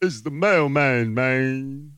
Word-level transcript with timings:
It's 0.00 0.20
the 0.22 0.30
mailman, 0.30 1.12
man. 1.14 1.97